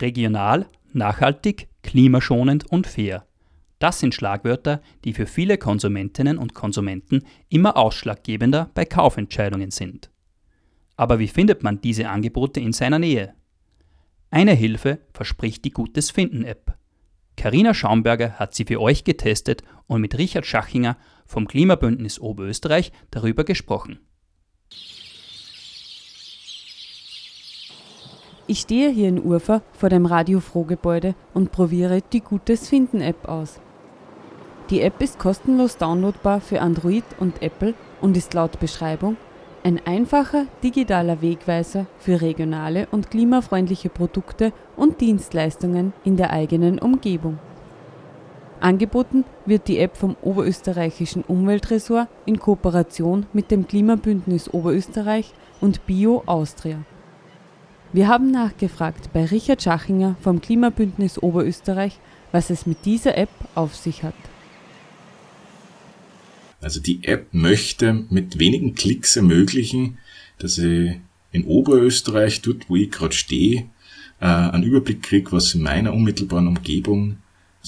[0.00, 3.26] Regional, nachhaltig, klimaschonend und fair.
[3.78, 10.10] Das sind Schlagwörter, die für viele Konsumentinnen und Konsumenten immer ausschlaggebender bei Kaufentscheidungen sind.
[10.96, 13.34] Aber wie findet man diese Angebote in seiner Nähe?
[14.30, 16.76] Eine Hilfe verspricht die Gutes Finden App.
[17.36, 23.44] Karina Schaumberger hat sie für euch getestet und mit Richard Schachinger vom Klimabündnis Oberösterreich darüber
[23.44, 24.00] gesprochen.
[28.50, 33.60] Ich stehe hier in Urfa vor dem Radio-Froh-Gebäude und probiere die Gutes Finden App aus.
[34.70, 39.18] Die App ist kostenlos downloadbar für Android und Apple und ist laut Beschreibung
[39.64, 47.38] ein einfacher digitaler Wegweiser für regionale und klimafreundliche Produkte und Dienstleistungen in der eigenen Umgebung.
[48.60, 56.22] Angeboten wird die App vom Oberösterreichischen Umweltressort in Kooperation mit dem Klimabündnis Oberösterreich und Bio
[56.24, 56.78] Austria.
[57.92, 61.98] Wir haben nachgefragt bei Richard Schachinger vom Klimabündnis Oberösterreich,
[62.32, 64.14] was es mit dieser App auf sich hat.
[66.60, 69.96] Also die App möchte mit wenigen Klicks ermöglichen,
[70.38, 70.96] dass ich
[71.32, 73.70] in Oberösterreich, dort wo ich gerade stehe,
[74.20, 77.16] äh, einen Überblick kriege, was in meiner unmittelbaren Umgebung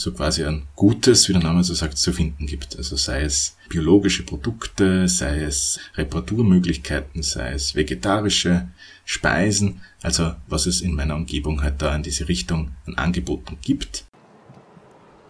[0.00, 2.76] so quasi ein Gutes, wie der Name so sagt, zu finden gibt.
[2.76, 8.68] Also sei es biologische Produkte, sei es Reparaturmöglichkeiten, sei es vegetarische
[9.04, 14.06] Speisen, also was es in meiner Umgebung halt da in diese Richtung an Angeboten gibt.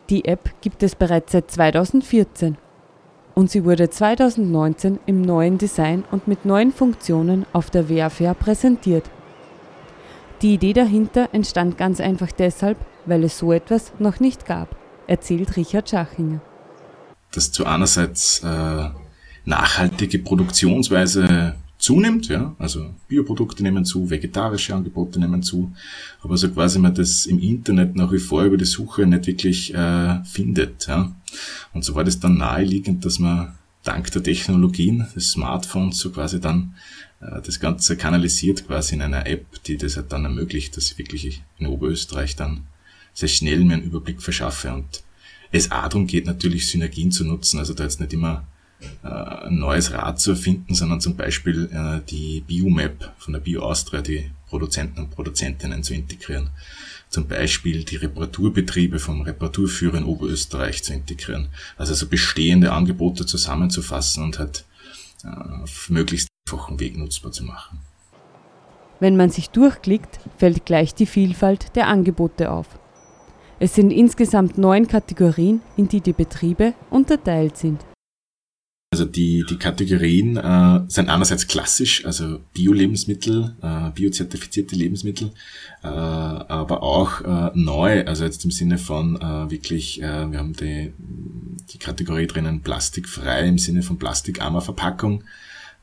[0.09, 2.57] Die App gibt es bereits seit 2014
[3.35, 9.11] und sie wurde 2019 im neuen Design und mit neuen Funktionen auf der WA präsentiert.
[10.43, 15.57] Die Idee dahinter entstand ganz einfach deshalb, weil es so etwas noch nicht gab, erzählt
[15.57, 16.41] Richard Schachinger.
[17.33, 18.91] Dass zu einerseits äh,
[19.45, 25.73] nachhaltige Produktionsweise zunimmt, ja, also Bioprodukte nehmen zu, vegetarische Angebote nehmen zu,
[26.23, 29.75] aber so quasi man das im Internet nach wie vor über die Suche nicht wirklich
[29.75, 31.15] äh, findet, ja.
[31.73, 36.39] Und so war das dann naheliegend, dass man dank der Technologien des Smartphones so quasi
[36.39, 36.75] dann
[37.21, 40.99] äh, das Ganze kanalisiert quasi in einer App, die das halt dann ermöglicht, dass ich
[40.99, 42.67] wirklich in Oberösterreich dann
[43.15, 45.03] sehr schnell mir einen Überblick verschaffe und
[45.53, 48.47] es auch darum geht, natürlich Synergien zu nutzen, also da jetzt nicht immer
[49.03, 53.63] äh, ein neues Rad zu erfinden, sondern zum Beispiel äh, die Biomap von der Bio
[53.63, 56.51] Austria, die Produzenten und Produzentinnen zu integrieren.
[57.09, 61.49] Zum Beispiel die Reparaturbetriebe vom Reparaturführer in Oberösterreich zu integrieren.
[61.77, 64.65] Also so bestehende Angebote zusammenzufassen und halt
[65.25, 65.29] äh,
[65.63, 67.81] auf möglichst einfachen Weg nutzbar zu machen.
[69.01, 72.67] Wenn man sich durchklickt, fällt gleich die Vielfalt der Angebote auf.
[73.63, 77.85] Es sind insgesamt neun Kategorien, in die die Betriebe unterteilt sind.
[78.91, 85.33] Also die, die Kategorien äh, sind einerseits klassisch, also Bio-Lebensmittel, äh, biozertifizierte Lebensmittel,
[85.85, 90.55] äh, aber auch äh, neu, also jetzt im Sinne von äh, wirklich, äh, wir haben
[90.55, 90.95] die,
[91.71, 95.23] die Kategorie drinnen plastikfrei im Sinne von plastikarmer Verpackung,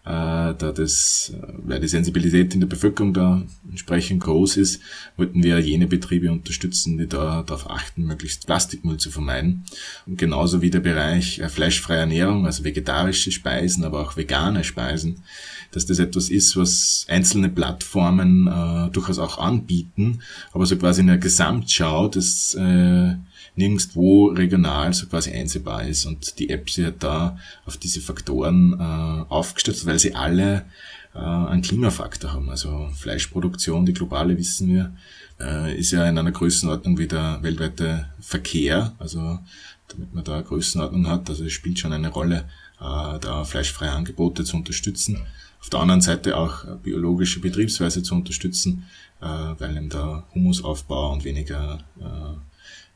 [0.07, 4.81] da das, äh, weil die Sensibilität in der Bevölkerung da entsprechend groß ist,
[5.17, 9.65] wollten wir jene Betriebe unterstützen, die da darauf achten, möglichst Plastikmüll zu vermeiden.
[10.05, 15.23] Und genauso wie der Bereich äh, fleischfreie Ernährung, also vegetarische Speisen, aber auch vegane Speisen,
[15.71, 20.21] dass das etwas ist, was einzelne Plattformen äh, durchaus auch anbieten,
[20.53, 23.15] aber so quasi in der Gesamtschau das äh,
[23.57, 26.05] nirgendwo regional so quasi einsehbar ist.
[26.05, 30.65] Und die App, sie hat da auf diese Faktoren äh, aufgestellt, weil sie alle
[31.13, 32.49] äh, einen Klimafaktor haben.
[32.49, 34.95] Also Fleischproduktion, die globale wissen wir,
[35.39, 38.93] äh, ist ja in einer Größenordnung wie der weltweite Verkehr.
[38.99, 39.39] Also
[39.87, 42.45] damit man da eine Größenordnung hat, also es spielt schon eine Rolle,
[42.79, 45.25] äh, da fleischfreie Angebote zu unterstützen.
[45.59, 48.85] Auf der anderen Seite auch biologische Betriebsweise zu unterstützen,
[49.21, 52.46] äh, weil eben der Humusaufbau und weniger äh,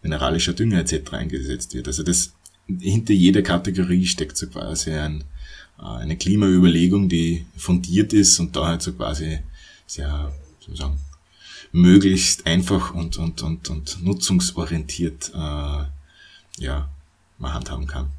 [0.01, 1.13] mineralischer Dünger etc.
[1.13, 1.87] eingesetzt wird.
[1.87, 2.33] Also das
[2.79, 5.23] hinter jeder Kategorie steckt so quasi ein,
[5.79, 9.39] äh, eine Klimaüberlegung, die fundiert ist und da halt so quasi
[9.85, 10.99] sehr, sozusagen,
[11.71, 15.83] möglichst einfach und, und, und, und nutzungsorientiert äh,
[16.57, 16.89] ja,
[17.37, 18.09] man handhaben kann.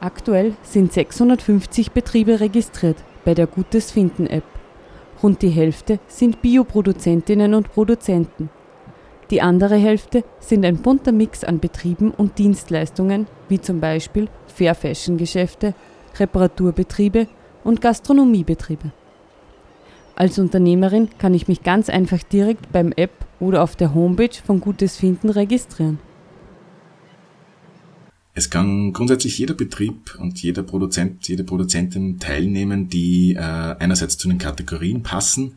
[0.00, 4.44] Aktuell sind 650 Betriebe registriert bei der Gutes Finden App.
[5.22, 8.50] Rund die Hälfte sind Bioproduzentinnen und Produzenten.
[9.30, 14.74] Die andere Hälfte sind ein bunter Mix an Betrieben und Dienstleistungen, wie zum Beispiel Fair
[14.74, 15.74] Fashion Geschäfte,
[16.18, 17.28] Reparaturbetriebe
[17.64, 18.92] und Gastronomiebetriebe.
[20.16, 24.60] Als Unternehmerin kann ich mich ganz einfach direkt beim App oder auf der Homepage von
[24.60, 25.98] Gutes Finden registrieren.
[28.34, 34.26] Es kann grundsätzlich jeder Betrieb und jeder Produzent, jede Produzentin teilnehmen, die äh, einerseits zu
[34.28, 35.56] den Kategorien passen,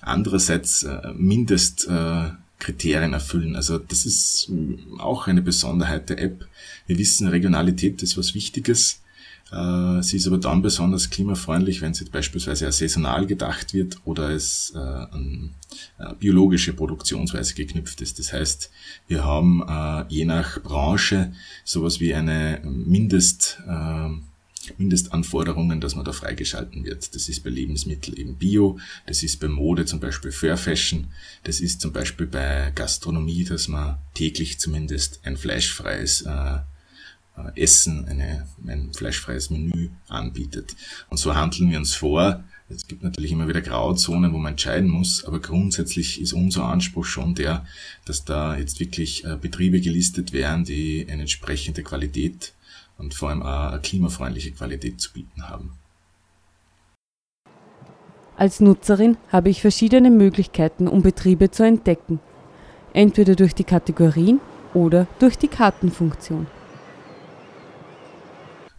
[0.00, 3.54] andererseits äh, Mindestkriterien erfüllen.
[3.54, 4.50] Also das ist
[4.98, 6.48] auch eine Besonderheit der App.
[6.88, 9.02] Wir wissen, Regionalität ist was Wichtiges.
[9.52, 14.72] Äh, sie ist aber dann besonders klimafreundlich, wenn sie beispielsweise saisonal gedacht wird oder es
[14.74, 15.54] äh, an
[15.98, 18.18] äh, biologische Produktionsweise geknüpft ist.
[18.18, 18.70] Das heißt,
[19.08, 19.62] wir haben
[20.08, 21.32] je nach Branche
[21.64, 23.62] sowas wie eine Mindest,
[24.78, 27.14] Mindestanforderungen, dass man da freigeschalten wird.
[27.14, 31.08] Das ist bei Lebensmitteln eben Bio, das ist bei Mode zum Beispiel Fair Fashion,
[31.44, 36.58] das ist zum Beispiel bei Gastronomie, dass man täglich zumindest ein fleischfreies äh, äh,
[37.54, 40.76] Essen, eine, ein fleischfreies Menü anbietet.
[41.08, 42.44] Und so handeln wir uns vor.
[42.68, 47.04] Es gibt natürlich immer wieder Grauzonen, wo man entscheiden muss, aber grundsätzlich ist unser Anspruch
[47.04, 47.64] schon der,
[48.04, 52.54] dass da jetzt wirklich äh, Betriebe gelistet werden, die eine entsprechende Qualität
[52.98, 55.72] und vor allem auch eine klimafreundliche Qualität zu bieten haben.
[58.36, 62.20] Als Nutzerin habe ich verschiedene Möglichkeiten, um Betriebe zu entdecken.
[62.92, 64.40] Entweder durch die Kategorien
[64.74, 66.46] oder durch die Kartenfunktion.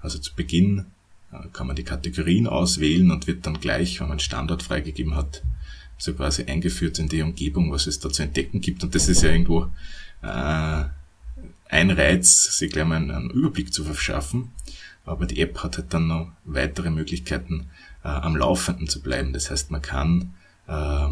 [0.07, 0.85] Also zu Beginn
[1.33, 5.43] äh, kann man die Kategorien auswählen und wird dann gleich, wenn man Standort freigegeben hat,
[5.97, 8.85] so quasi eingeführt in die Umgebung, was es da zu entdecken gibt.
[8.85, 9.63] Und das ist ja irgendwo
[10.21, 10.85] äh,
[11.69, 14.53] ein Reiz, sich gleich mal einen Überblick zu verschaffen.
[15.03, 17.69] Aber die App hat halt dann noch weitere Möglichkeiten,
[18.05, 19.33] äh, am Laufenden zu bleiben.
[19.33, 20.35] Das heißt, man kann
[20.67, 21.09] äh,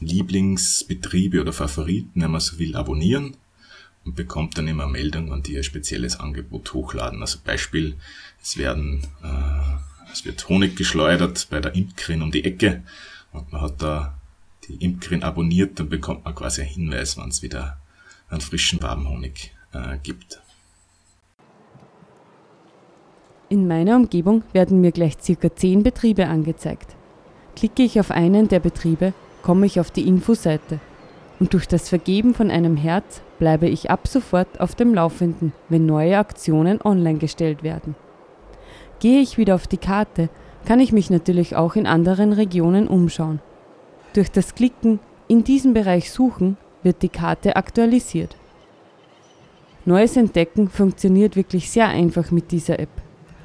[0.00, 3.36] Lieblingsbetriebe oder Favoriten, wenn man so will, abonnieren
[4.04, 7.20] und bekommt dann immer Meldungen, die ein spezielles Angebot hochladen.
[7.20, 7.96] Also Beispiel,
[8.42, 12.82] es werden, äh, es wird Honig geschleudert bei der Imkerin um die Ecke
[13.32, 14.18] und man hat da
[14.68, 17.78] die Imkerin abonniert, dann bekommt man quasi einen Hinweis, wann es wieder
[18.28, 20.40] einen frischen Wabenhonig äh, gibt.
[23.48, 26.96] In meiner Umgebung werden mir gleich circa 10 Betriebe angezeigt.
[27.54, 29.12] Klicke ich auf einen der Betriebe,
[29.42, 30.80] komme ich auf die Infoseite
[31.42, 35.86] und durch das Vergeben von einem Herz bleibe ich ab sofort auf dem Laufenden, wenn
[35.86, 37.96] neue Aktionen online gestellt werden.
[39.00, 40.28] Gehe ich wieder auf die Karte,
[40.66, 43.40] kann ich mich natürlich auch in anderen Regionen umschauen.
[44.12, 48.36] Durch das Klicken in diesem Bereich Suchen wird die Karte aktualisiert.
[49.84, 53.02] Neues Entdecken funktioniert wirklich sehr einfach mit dieser App.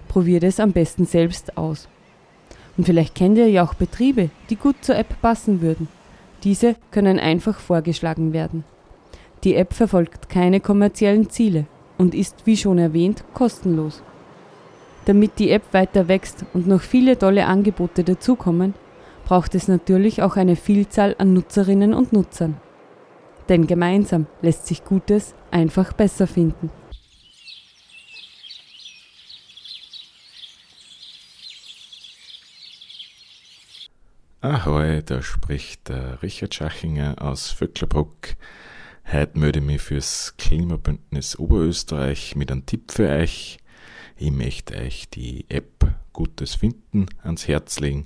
[0.08, 1.90] Probiert es am besten selbst aus.
[2.78, 5.88] Und vielleicht kennt ihr ja auch Betriebe, die gut zur App passen würden.
[6.48, 8.64] Diese können einfach vorgeschlagen werden.
[9.44, 11.66] Die App verfolgt keine kommerziellen Ziele
[11.98, 14.02] und ist, wie schon erwähnt, kostenlos.
[15.04, 18.76] Damit die App weiter wächst und noch viele tolle Angebote dazukommen,
[19.26, 22.56] braucht es natürlich auch eine Vielzahl an Nutzerinnen und Nutzern.
[23.50, 26.70] Denn gemeinsam lässt sich Gutes einfach besser finden.
[34.50, 38.38] Ahoi, da spricht der Richard Schachinger aus Vöcklerbruck.
[39.12, 43.58] Heute melde ich mich fürs Klimabündnis Oberösterreich mit einem Tipp für euch.
[44.16, 48.06] Ich möchte euch die App Gutes Finden ans Herz legen.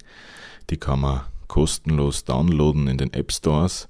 [0.71, 3.87] Die kann man kostenlos downloaden in den App Stores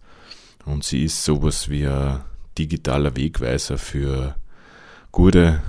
[0.66, 2.20] und sie ist sowas wie ein
[2.58, 4.36] digitaler Wegweiser für
[5.14, 5.62] gute,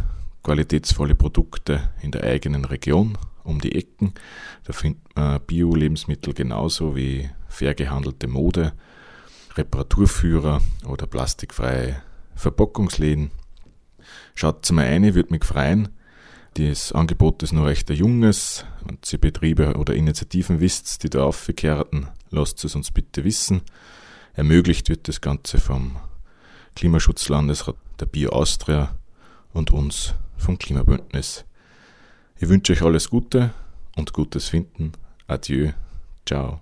[0.42, 4.14] qualitätsvolle Produkte in der eigenen Region um die Ecken.
[4.64, 8.72] Da findet man Bio-Lebensmittel genauso wie fair gehandelte Mode
[9.56, 12.02] Reparaturführer oder plastikfreie
[12.34, 13.30] Verpackungsläden.
[14.34, 15.88] Schaut mal rein, würde mich freuen.
[16.54, 18.64] Das Angebot ist noch recht ein junges.
[18.84, 23.62] Wenn Sie Betriebe oder Initiativen wisst, die da aufgekehrten, lasst es uns bitte wissen.
[24.34, 25.96] Ermöglicht wird das Ganze vom
[26.74, 28.98] Klimaschutzlandesrat der Bio Austria
[29.52, 31.44] und uns vom Klimabündnis.
[32.42, 33.50] Ich wünsche euch alles Gute
[33.94, 34.90] und Gutes finden.
[35.28, 35.70] Adieu.
[36.26, 36.60] Ciao.